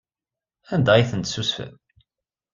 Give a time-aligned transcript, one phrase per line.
[0.73, 1.73] Anda ay ten-tessusfem?